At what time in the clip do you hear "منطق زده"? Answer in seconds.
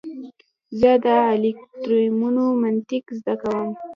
2.61-3.33